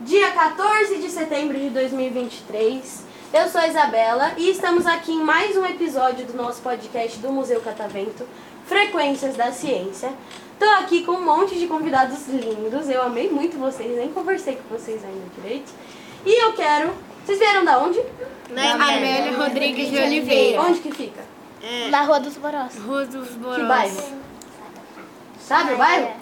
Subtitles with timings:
[0.00, 3.04] Dia 14 de setembro de 2023.
[3.32, 7.30] Eu sou a Isabela e estamos aqui em mais um episódio do nosso podcast do
[7.30, 8.26] Museu Catavento,
[8.66, 10.12] Frequências da Ciência.
[10.58, 12.88] Tô aqui com um monte de convidados lindos.
[12.88, 15.70] Eu amei muito vocês, nem conversei com vocês ainda direito.
[16.24, 17.05] E eu quero.
[17.26, 18.00] Vocês vieram da onde?
[18.56, 20.62] Amélia Rodrigues de Oliveira.
[20.62, 21.24] Onde que fica?
[21.90, 22.78] Na Rua dos Borós.
[22.78, 23.66] Rua dos Que Borós.
[23.66, 24.02] bairro?
[25.40, 26.12] Sabe o bairro?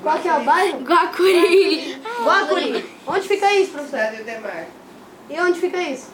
[0.00, 0.78] Qual que é o bairro?
[0.82, 2.00] Guacuri.
[2.22, 2.90] Guacuri.
[3.08, 3.98] Onde fica isso, professor?
[5.28, 6.10] E onde fica isso?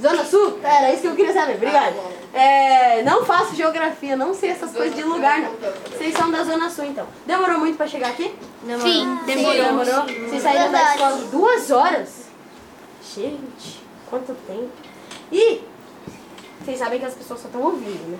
[0.00, 0.60] Zona Sul?
[0.62, 1.54] Era isso que eu queria saber.
[1.54, 1.96] Obrigada.
[2.34, 5.52] É, não faço geografia, não sei essas coisas de lugar, não.
[5.88, 7.06] Vocês são da Zona Sul, então.
[7.24, 8.34] Demorou muito pra chegar aqui?
[8.82, 9.64] Sim, Demorou.
[9.64, 10.02] Demorou.
[10.28, 12.24] Vocês saíram da escola em duas horas?
[13.14, 13.80] Gente,
[14.10, 14.70] quanto tempo.
[15.30, 15.62] E
[16.60, 18.18] vocês sabem que as pessoas só estão ouvindo, né?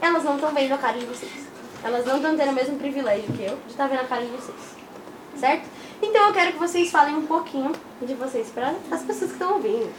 [0.00, 1.46] Elas não estão vendo a cara de vocês.
[1.84, 4.30] Elas não estão tendo o mesmo privilégio que eu de estar vendo a cara de
[4.32, 4.56] vocês.
[5.36, 5.68] Certo?
[6.02, 9.54] Então eu quero que vocês falem um pouquinho de vocês para as pessoas que estão
[9.54, 9.92] ouvindo.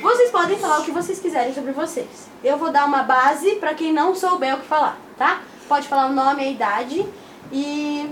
[0.00, 2.28] Vocês podem falar o que vocês quiserem sobre vocês.
[2.42, 5.42] Eu vou dar uma base para quem não souber o que falar, tá?
[5.68, 7.06] Pode falar o nome, a idade
[7.52, 8.10] e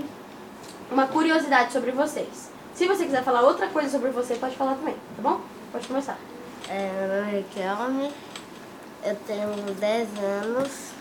[0.91, 2.49] uma curiosidade sobre vocês.
[2.73, 5.41] Se você quiser falar outra coisa sobre você, pode falar também, tá bom?
[5.71, 6.17] Pode começar.
[6.69, 8.13] É, meu nome é Kelme,
[9.03, 10.91] eu tenho 10 anos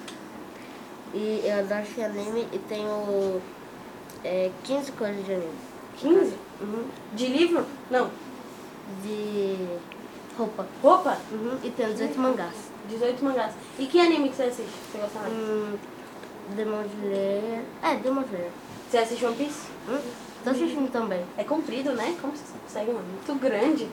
[1.12, 3.42] e eu adoro anime e tenho
[4.24, 5.52] é, 15 cores de anime.
[5.98, 6.34] 15?
[7.14, 7.66] De livro?
[7.90, 8.10] Não.
[9.02, 9.78] De
[10.38, 10.66] roupa.
[10.82, 11.18] Roupa?
[11.32, 12.54] Uhum, e tenho 18 mangás.
[12.88, 13.52] 18 mangás.
[13.78, 14.72] E que anime que você assiste?
[14.90, 15.32] Você gosta mais?
[15.32, 15.76] Hum,
[16.56, 17.62] Demon Slayer.
[17.82, 18.50] É, Demon Slayer.
[18.88, 19.66] Você assiste One Piece?
[19.88, 19.98] Hum,
[20.44, 21.24] tô assistindo também.
[21.36, 22.16] É comprido, né?
[22.20, 23.04] Como você consegue, mano?
[23.06, 23.88] Muito grande.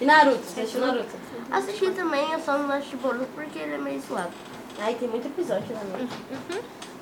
[0.00, 0.42] E Naruto?
[0.42, 1.14] Você assistiu Naruto?
[1.50, 4.30] Assisti também, eu só não assisti Boruto porque ele é meio suave.
[4.78, 6.08] Ai, tem muito episódio também.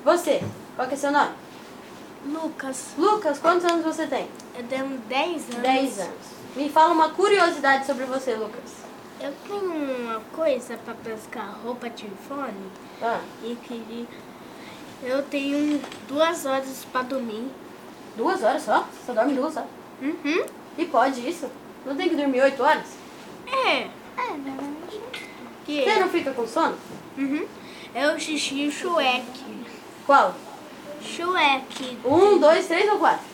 [0.03, 0.43] Você,
[0.75, 1.31] qual que é seu nome?
[2.25, 2.93] Lucas.
[2.97, 4.27] Lucas, quantos anos você tem?
[4.57, 5.61] Eu tenho 10 anos.
[5.61, 6.39] 10 anos.
[6.55, 8.78] Me fala uma curiosidade sobre você, Lucas.
[9.21, 12.71] Eu tenho uma coisa pra pescar roupa telefone
[13.01, 14.05] Ah, e queria.
[15.03, 17.49] Eu tenho duas horas pra dormir.
[18.15, 18.81] duas horas só?
[18.83, 19.69] Você só dorme duas horas?
[20.01, 20.45] Uhum.
[20.77, 21.49] E pode isso?
[21.85, 22.87] Não tem que dormir 8 horas?
[23.47, 23.77] É.
[23.77, 23.89] É,
[25.65, 26.77] que Você não fica com sono?
[27.17, 27.45] Uhum.
[27.95, 29.25] Eu assisti o Shrek.
[30.05, 30.35] Qual?
[31.01, 31.97] Shrek.
[32.05, 33.25] Um, dois, três ou quatro?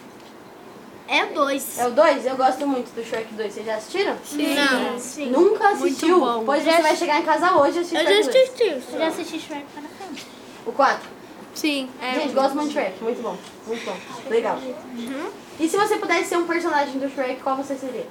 [1.07, 1.77] É dois.
[1.77, 2.25] É o dois?
[2.25, 3.53] Eu gosto muito do Shrek 2.
[3.53, 4.15] Vocês já assistiram?
[4.33, 4.99] Não.
[4.99, 5.29] Sim.
[5.29, 6.19] Nunca assistiu?
[6.19, 6.43] bom.
[6.45, 8.27] Pois você vai chegar em casa hoje e assistir Eu já 2.
[8.27, 8.63] assisti.
[8.93, 10.27] Eu já assisti Shrek para frente.
[10.65, 11.09] O 4.
[11.53, 11.89] Sim.
[12.01, 12.15] É.
[12.15, 13.03] Gente, gosto muito de Shrek.
[13.03, 13.37] Muito bom.
[13.67, 13.97] Muito bom.
[14.29, 14.57] Legal.
[14.57, 15.29] Uhum.
[15.59, 18.07] E se você pudesse ser um personagem do Shrek, qual você seria?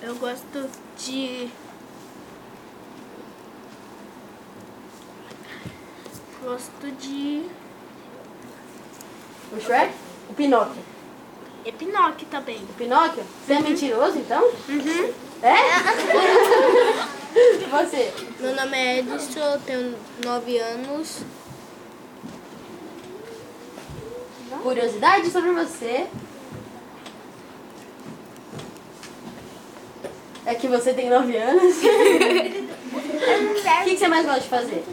[0.00, 1.48] Eu gosto de.
[6.42, 7.46] Gosto de.
[9.52, 9.92] O Shrek?
[10.30, 10.91] O Pinóquio.
[11.64, 12.56] E Pinóquio também.
[12.56, 13.24] O Pinóquio?
[13.46, 14.42] Você é mentiroso, então?
[14.68, 15.12] Uhum.
[15.42, 15.54] É?
[17.70, 18.12] você?
[18.40, 21.20] Meu nome é Edson, eu tenho 9 anos.
[24.62, 26.06] Curiosidade sobre você.
[30.44, 31.76] É que você tem 9 anos.
[32.92, 34.84] O que, que você mais gosta de fazer?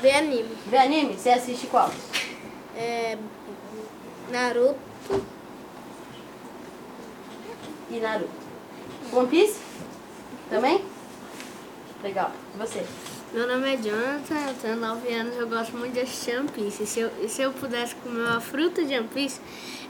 [0.00, 0.56] Ver anime.
[0.66, 1.14] Ver anime?
[1.14, 1.90] Você assiste qual?
[2.76, 3.16] É,
[4.30, 4.76] Naruto.
[7.90, 8.30] E Naruto.
[9.12, 9.58] One Piece?
[10.48, 10.82] Também?
[12.02, 12.30] Legal.
[12.54, 12.84] E você?
[13.32, 16.82] Meu nome é Jonathan, eu tenho 9 anos, eu gosto muito de assistir One Piece.
[16.82, 19.40] E se eu, se eu pudesse comer uma fruta de One Piece,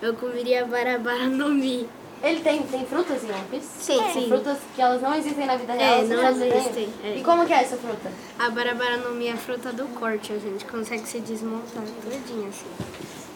[0.02, 1.88] eu comeria Barabara no Mi.
[2.22, 3.66] Ele tem, tem frutas em One Piece?
[3.80, 4.28] Sim, Tem sim.
[4.28, 6.00] frutas que elas não existem na vida real.
[6.00, 7.16] É, não existem, é.
[7.16, 8.12] E como que é essa fruta?
[8.38, 12.48] A Barabara no Mi é a fruta do corte, a gente consegue se desmontar todinha
[12.48, 12.66] assim.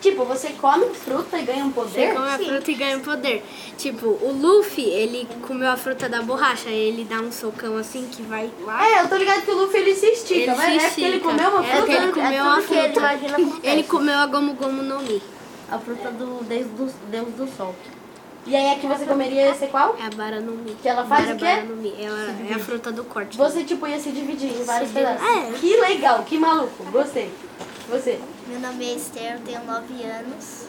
[0.05, 2.15] Tipo, você come fruta e ganha um Você poder?
[2.15, 3.43] come a fruta e ganha poder.
[3.79, 8.21] Tipo, o Luffy, ele comeu a fruta da borracha, ele dá um socão assim que
[8.23, 8.87] vai lá.
[8.87, 11.01] É, eu tô ligado que o Luffy ele se estica, Ele mas se é porque
[11.01, 11.29] ele estica.
[11.31, 11.79] comeu uma É fruta.
[11.87, 13.01] porque ele comeu uma tudo que ele fruta.
[13.01, 13.67] imagina acontece.
[13.67, 15.23] Ele comeu a Gomu Gomu no Mi.
[15.71, 17.75] A fruta do Deus do, Deus do Sol.
[18.47, 19.97] E aí aqui você comeria esse qual?
[19.99, 20.77] É a Bara no Mi.
[20.83, 21.45] Que ela faz o quê?
[21.47, 21.95] Bara no Mi.
[21.99, 23.39] Ela é a fruta do corte.
[23.39, 25.27] Você tipo ia se dividir em vários pedaços.
[25.27, 25.51] É.
[25.59, 26.85] Que legal, que maluco.
[26.93, 27.33] Gostei.
[27.89, 28.21] Você?
[28.47, 30.69] Meu nome é Esther, eu tenho 9 anos.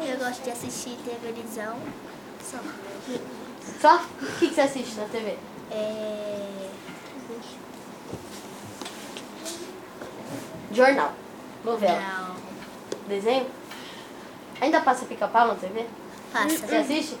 [0.00, 1.76] Eu gosto de assistir televisão.
[2.42, 2.58] Só.
[3.80, 3.96] Só?
[3.96, 5.36] O que, que você assiste na TV?
[5.70, 6.70] É...
[10.72, 11.12] Jornal.
[11.62, 12.00] Novela.
[12.00, 12.36] Não.
[13.08, 13.46] Desenho?
[14.60, 15.86] Ainda passa pica-pau na TV?
[16.32, 16.66] Passa.
[16.66, 17.18] Você assiste?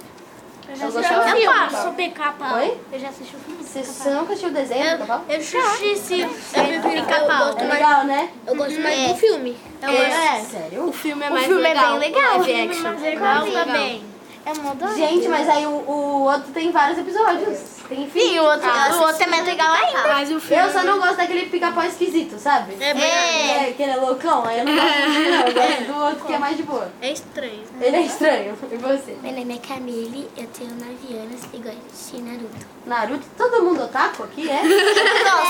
[0.70, 1.70] Eu já assisti o filme, Eu Paulo.
[1.82, 2.56] sou pica-pau.
[2.56, 2.78] Oi?
[2.92, 3.62] Eu já assisti o filme.
[3.64, 5.24] Você, você nunca assistiu o desenho do Pica-Pau?
[5.28, 6.22] Eu assisti sim.
[6.22, 7.54] Eu prefiro É pica-pau.
[7.68, 8.30] legal, né?
[8.46, 9.08] Eu gosto mais É.
[9.08, 9.56] do filme.
[9.82, 10.04] Eu gosto.
[10.04, 10.88] É, sério?
[10.88, 11.90] O filme é O mais filme é legal.
[11.90, 12.32] bem legal.
[12.32, 12.82] O O live filme é action.
[12.90, 13.64] mais legal Legal.
[13.64, 14.04] também.
[14.46, 14.96] É doido.
[14.96, 17.79] Gente, mas aí o, o outro tem vários episódios.
[17.90, 18.20] Tem fim.
[18.20, 20.02] Sim, o outro, o outro é mais legal ainda.
[20.14, 20.62] Mas o filme...
[20.62, 22.74] Eu só não gosto daquele pica-pau esquisito, sabe?
[22.78, 23.02] É bem...
[23.02, 23.68] É.
[23.68, 25.46] É, que ele é loucão, aí eu não gosto não.
[25.48, 26.88] Eu gosto do outro que é mais de boa.
[27.02, 27.64] É estranho.
[27.80, 28.56] Ele é estranho.
[28.70, 29.16] E você?
[29.20, 32.66] Meu nome é Camille, eu tenho 9 anos e gosto de Naruto.
[32.86, 33.26] Naruto?
[33.36, 34.60] Todo mundo otaku aqui, é?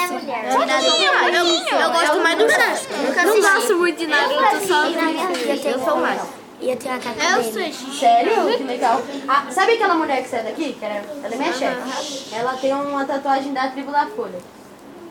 [0.00, 0.44] É, mulher.
[1.34, 3.26] Eu, eu gosto mais do Sasuke.
[3.26, 6.39] Não gosto muito de Naruto, só na minha vida eu tenho mais.
[6.60, 7.72] E eu tenho a capa Eu dele.
[7.72, 7.72] sei.
[7.98, 8.56] Sério?
[8.58, 9.00] Que legal.
[9.26, 10.74] Ah, sabe aquela mulher que sai daqui?
[10.74, 12.34] Que era, ela é minha chefe.
[12.34, 14.38] Ela tem uma tatuagem da tribo da Folha.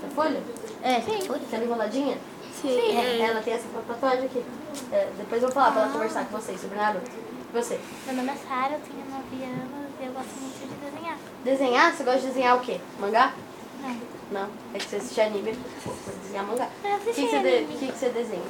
[0.01, 0.41] Da Folha?
[0.83, 2.17] É, Aquela enroladinha?
[2.61, 2.77] Sim.
[2.97, 4.43] É, ela tem essa tatuagem aqui.
[4.91, 7.09] É, depois eu vou falar pra ela conversar com vocês sobre Naruto.
[7.09, 7.79] E você?
[8.05, 11.17] Meu nome é Sara, eu tenho 9 anos e eu gosto muito de desenhar.
[11.43, 11.93] Desenhar?
[11.95, 12.79] Você gosta de desenhar o quê?
[12.99, 13.33] Mangá?
[13.81, 13.97] Não.
[14.31, 14.49] Não.
[14.73, 15.57] É que você assiste anime.
[15.83, 15.91] Pô,
[16.21, 16.67] desenhar mangá.
[16.83, 17.77] Eu O assisti que, que, de- anime.
[17.79, 18.43] que, que você desenha?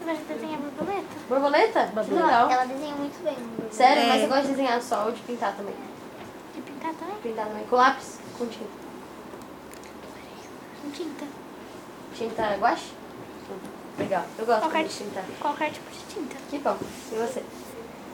[0.00, 1.14] Eu gosto de desenhar borboleta.
[1.28, 1.86] Borboleta?
[2.04, 2.50] Que legal.
[2.50, 3.36] Ela desenha muito bem.
[3.70, 4.02] Sério?
[4.02, 4.06] É.
[4.08, 5.74] Mas você gosta de desenhar só ou de pintar também?
[6.54, 7.16] De pintar também?
[7.22, 8.18] Pintar também com lápis?
[8.38, 8.70] Com tinta?
[10.82, 11.24] Com tinta.
[12.14, 12.92] Tinta guache?
[13.98, 14.24] Legal.
[14.38, 15.24] Eu gosto Qualquer, de pintar.
[15.40, 16.36] qualquer tipo de tinta.
[16.48, 16.76] Que bom.
[17.12, 17.42] E você?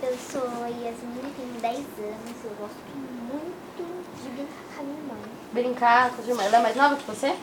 [0.02, 2.44] Eu sou Yasmin, tenho 10 anos.
[2.44, 5.14] Eu gosto muito de brincar com a minha irmã.
[5.52, 6.42] Brincar com a sua irmã.
[6.44, 7.36] Ela é mais nova que você?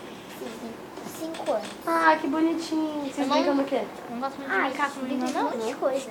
[1.54, 1.68] 5 anos.
[1.88, 3.04] Ah, que bonitinho.
[3.14, 3.82] Vocês não- brincam quê?
[4.10, 5.42] Não gosto muito de Ah, brincar com menina, de não.
[5.42, 6.10] um monte de coisa.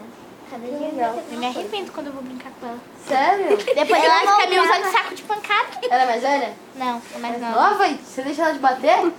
[0.50, 1.12] Cada dia legal.
[1.14, 2.78] de Eu me arrependo quando eu vou brincar com ela.
[3.06, 3.56] Sério?
[3.74, 5.68] Depois ela fica me usando de saco de pancada.
[5.90, 6.54] Ela é mais velha?
[6.76, 7.68] Não, é mais nova.
[7.70, 7.88] nova?
[8.04, 9.12] Você deixa ela te bater?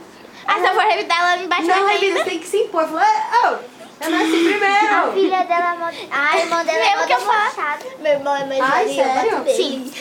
[0.46, 2.86] Ah, se eu for revidar, ela me bate Não, Revida, você tem que se impor.
[2.88, 3.06] Fala,
[3.46, 5.14] oh, eu nasci A primeiro.
[5.14, 5.92] filha dela é mó...
[6.12, 7.86] Ah, a irmã dela é mó debochada.
[8.00, 9.44] Meu irmão é mais Ai, e sério?
[9.56, 9.94] Sim.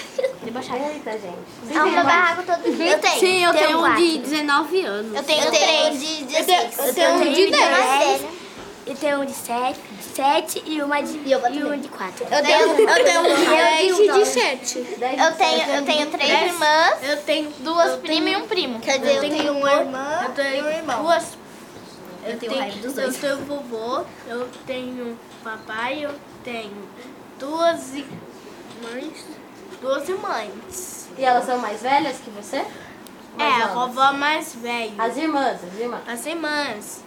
[0.42, 0.80] Debochada.
[0.92, 1.38] Eita, gente.
[1.62, 2.04] Vocês Arruma irmãos?
[2.12, 2.92] barraco todo dia.
[2.92, 3.20] Eu tenho.
[3.20, 5.16] Sim, eu tenho um de 19 anos.
[5.16, 5.94] Eu tenho Eu tenho três.
[5.94, 6.78] um de 16.
[6.78, 8.22] Eu tenho um de dez.
[8.84, 9.78] Eu tenho um de 7,
[10.12, 12.26] 7 e uma de, e uma de 4.
[12.28, 13.96] Eu tenho, eu tenho um de dez.
[13.96, 14.80] de de 7.
[14.98, 18.80] Dez, Eu tenho, eu tenho três irmãs, Eu tenho duas primas e um primo.
[18.80, 21.02] Quer dizer, eu tenho uma irmã e um irmão.
[21.04, 21.38] duas.
[22.24, 23.22] Eu tenho raiva dos dois.
[23.22, 26.14] Eu tenho vovô, eu tenho papai, eu
[26.44, 26.88] tenho
[27.38, 27.92] duas
[28.82, 29.26] mães,
[29.80, 31.08] duas mães.
[31.18, 32.64] E elas são mais velhas que você?
[33.36, 34.92] Mais É, a vovó mais velha.
[34.98, 36.02] As irmãs, as irmãs.
[36.06, 37.04] As irmãs.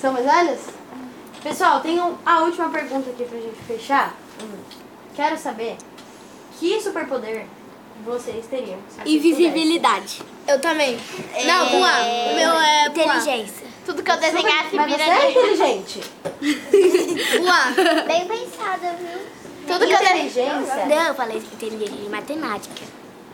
[0.00, 0.60] São mais velhas?
[1.42, 4.14] Pessoal, tenho a última pergunta aqui pra gente fechar.
[5.14, 5.76] Quero saber
[6.58, 7.46] que superpoder
[8.04, 8.78] vocês teriam?
[8.88, 10.22] se vocês Invisibilidade.
[10.46, 10.98] Eu também.
[11.46, 12.00] Não, voar.
[12.02, 12.86] O meu é.
[12.86, 13.68] Inteligência.
[13.84, 15.38] Tudo que eu desenhasse Mas você vira é de...
[15.38, 16.00] inteligente.
[17.40, 17.74] Voar.
[18.06, 19.18] Bem pensada, viu?
[19.66, 20.26] Tudo que eu desenhei.
[20.26, 20.86] Inteligência.
[20.86, 22.82] Não, eu falei inteligência de matemática.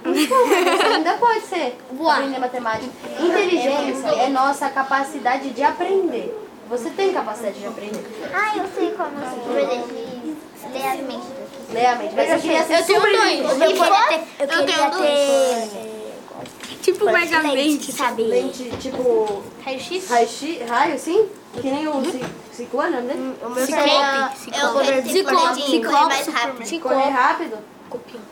[0.05, 1.77] Você ainda pode ser.
[1.93, 2.19] Voar.
[2.19, 2.93] Aprender matemática.
[3.19, 6.41] Inteligência é nossa capacidade de aprender.
[6.69, 8.05] Você tem capacidade de aprender.
[8.33, 9.11] Ah, eu sei como
[9.59, 10.37] exemplo,
[10.73, 11.44] ler as mentes
[11.87, 12.15] a mente.
[12.15, 13.33] Mas eu queria ser eu tenho super dois.
[13.41, 13.61] inteligente.
[13.61, 13.85] Eu
[14.39, 15.85] eu Eu tenho ter
[16.83, 17.93] Tipo lente, megamente.
[17.93, 18.23] sabe?
[18.25, 20.09] Lente, tipo, Raio-X?
[20.11, 20.29] raio,
[20.69, 21.29] raio, sim?
[21.55, 22.21] Que nem o ci-
[22.53, 23.47] ciclone, não é?
[23.47, 24.37] O meu Ciclope.
[24.39, 25.35] seria Eu o poder tenho de Ciclope.
[25.87, 26.33] correr mais Ciclope.
[26.39, 26.81] rápido.
[26.83, 27.59] Correr rápido?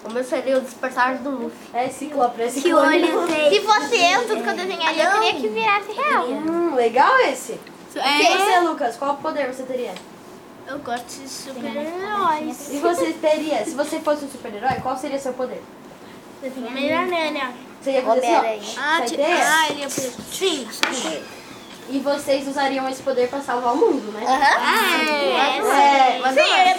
[0.04, 1.56] O meu seria o despertar do Luffy.
[1.72, 3.06] É ciclope, é Que ciclone.
[3.48, 6.26] Se fosse eu, tudo que eu desenharia, eu queria que virasse real.
[6.26, 7.52] Hum, legal esse.
[7.94, 9.92] E É, você, Lucas, qual poder você teria?
[10.66, 12.70] Eu gosto de super-heróis.
[12.72, 15.62] E você teria, se você fosse um super-herói, qual seria seu poder?
[16.42, 17.52] Homem-Aranha.
[17.80, 18.80] Você ia fazer assim, ó.
[18.80, 20.68] Ah, ah, ele é Sim.
[21.88, 24.24] E vocês usariam esse poder pra salvar o mundo, né?
[24.24, 26.16] É.
[26.16, 26.76] É, mas Sim, eu ia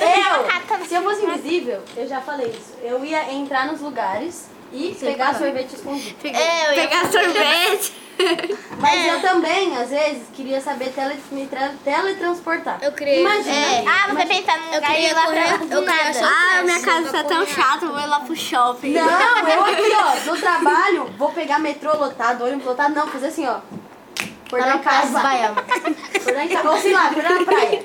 [0.80, 2.74] eu, se eu fosse invisível, eu já falei isso.
[2.82, 6.16] Eu ia entrar nos lugares e pegar sorvete escondido.
[6.24, 7.94] É, eu ia Pegar sorvete.
[8.80, 12.80] Mas eu também, às vezes, queria saber tele, me tra- teletransportar.
[12.82, 13.56] Eu queria- Imagina.
[13.56, 13.84] é.
[13.88, 16.20] Ah, você pensar num Eu lugar e queria ir lá pra do nada.
[16.24, 18.94] Ah, minha casa tá tão chata, eu vou ir lá pro shopping.
[18.94, 23.48] Não, eu aqui, ó, no trabalho, vou pegar metrô lotado, ônibus lotado, não, fazer assim,
[23.48, 23.58] ó.
[24.48, 25.20] Acordar em casa.
[25.20, 26.70] Acordar em casa.
[26.70, 27.84] Ou sei lá, acordar na praia.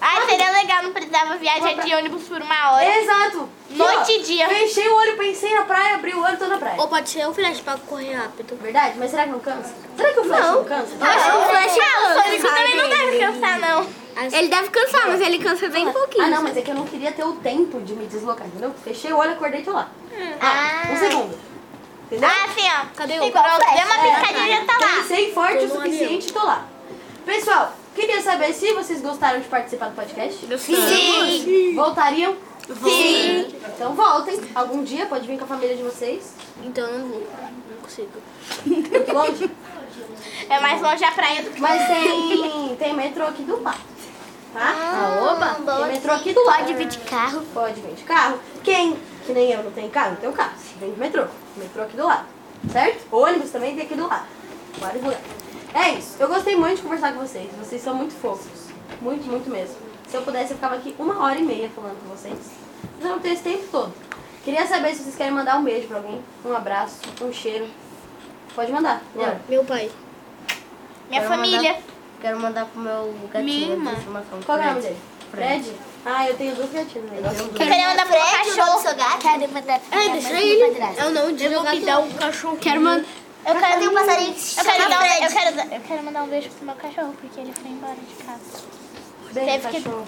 [0.00, 2.98] Ah, seria legal, não precisava viajar de ônibus por uma hora.
[2.98, 3.48] Exato.
[3.70, 4.48] Noite e dia.
[4.48, 6.80] Fechei o olho, pensei na praia, abri o olho, tô na praia.
[6.80, 8.56] Ou pode ser o flash pra correr rápido.
[8.62, 8.98] Verdade?
[8.98, 9.74] Mas será que não cansa?
[9.96, 10.94] Será que o flash não, cansa?
[11.00, 13.86] Eu acho que o flash Ah, o Sonic cansa, também não deve cansar, não.
[14.32, 16.24] Ele deve cansar, mas ele cansa bem pouquinho.
[16.24, 18.74] Ah, não, mas é que eu não queria ter o tempo de me deslocar, entendeu?
[18.82, 19.88] Fechei o olho, acordei e tô lá.
[20.40, 20.88] Ah.
[20.90, 21.38] Um segundo.
[22.06, 22.28] Entendeu?
[22.28, 22.86] Ah, assim, ó.
[22.96, 23.30] Cadê o?
[23.30, 24.96] Pronto, deu uma É, piscadinha e já tá lá.
[24.96, 26.64] Pensei forte o suficiente e tô lá.
[27.24, 30.46] Pessoal, Queria saber se vocês gostaram de participar do podcast.
[30.56, 31.74] Sim.
[31.74, 32.36] Voltariam?
[32.84, 33.52] Sim.
[33.74, 34.40] Então voltem.
[34.54, 36.32] Algum dia pode vir com a família de vocês.
[36.62, 37.26] Então eu não vou.
[37.68, 38.22] Não consigo.
[38.64, 39.50] Muito longe.
[40.48, 43.80] É mais longe a praia do que Mas tem, tem metrô aqui do lado.
[44.54, 44.74] Tá?
[44.76, 45.76] Ah, oba.
[45.78, 46.58] Tem metrô aqui do lado.
[46.58, 47.42] Pode vir de carro.
[47.52, 48.38] Pode vir de carro.
[48.62, 50.52] Quem, que nem eu, não tem carro, não tem um carro.
[50.78, 51.24] Vem de metrô.
[51.56, 52.26] Metrô aqui do lado.
[52.70, 53.12] Certo?
[53.12, 54.26] Ônibus também tem aqui do lado.
[54.78, 55.26] Vários lugares.
[55.74, 56.16] É isso.
[56.18, 57.48] Eu gostei muito de conversar com vocês.
[57.58, 58.68] Vocês são muito fofos.
[59.00, 59.76] Muito, muito mesmo.
[60.08, 62.38] Se eu pudesse, eu ficava aqui uma hora e meia falando com vocês.
[62.96, 63.92] Mas eu não tenho esse tempo todo.
[64.44, 66.22] Queria saber se vocês querem mandar um beijo pra alguém.
[66.44, 67.68] Um abraço, um cheiro.
[68.54, 69.02] Pode mandar.
[69.14, 69.40] Bora.
[69.48, 69.90] Meu pai.
[71.08, 71.76] minha Quero família.
[72.20, 73.80] Quero mandar pro meu gatinho.
[74.44, 74.82] Qual é o nome Fred.
[74.82, 74.98] dele?
[75.30, 75.72] Fred?
[76.04, 77.04] Ah, eu tenho duas gatinhas.
[77.10, 77.20] Né?
[77.38, 78.80] Eu queria mandar pro meu cachorro.
[78.80, 79.18] seu gato.
[79.18, 80.78] Quero mandar pro Ai, deixa ele.
[80.98, 82.56] Eu não, de jogar dar um cachorro.
[82.56, 83.06] Quero mandar.
[83.46, 85.27] Eu Eu quero, tenho um passarinho que se eu, quero chama dar um, eu,
[85.62, 88.40] eu quero mandar um beijo pro meu cachorro, porque ele foi embora de casa.
[89.32, 90.06] Beijo, Teve que- cachorro.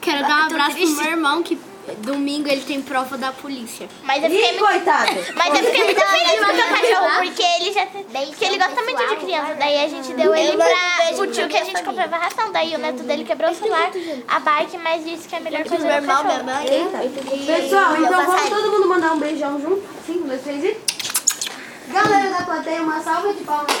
[0.00, 1.58] Quero dar um abraço pro meu irmão, que
[1.98, 3.88] domingo ele tem prova da polícia.
[4.04, 5.10] Mas eu fiquei Ih, muito, coitado.
[5.34, 8.82] mas eu fiquei muito feliz com o meu cachorro, porque ele já porque ele gosta
[8.82, 9.54] muito de criança.
[9.54, 12.52] Daí a gente deu ele pra o tio que a gente comprava ração.
[12.52, 13.90] Daí o neto dele quebrou o celular,
[14.28, 16.44] a bike, mas disse que é a melhor coisa Meu do cachorro.
[16.44, 16.66] mãe.
[17.46, 19.82] Pessoal, então vamos todo mundo mandar um beijão junto.
[20.06, 20.76] Cinco, dois, três e.
[21.88, 23.76] Galera da plateia, uma salva de palmas.